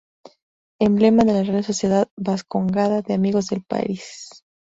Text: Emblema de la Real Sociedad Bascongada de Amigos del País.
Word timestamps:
Emblema 0.79 1.25
de 1.25 1.33
la 1.33 1.43
Real 1.43 1.63
Sociedad 1.63 2.09
Bascongada 2.17 3.03
de 3.03 3.13
Amigos 3.13 3.49
del 3.49 3.61
País. 3.63 4.31